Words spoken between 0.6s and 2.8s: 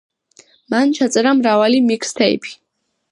მან ჩაწერა მრავალი მიქსთეიფი.